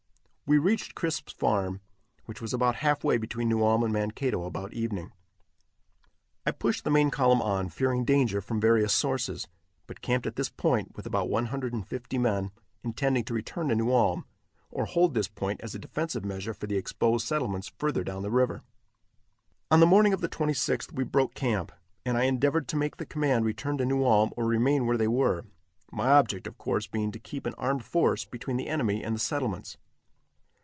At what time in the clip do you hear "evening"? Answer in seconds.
4.73-5.13